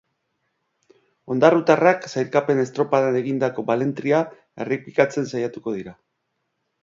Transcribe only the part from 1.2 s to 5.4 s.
Ondarrutarrak sailkapen estropadan egindako balentria errepikatzen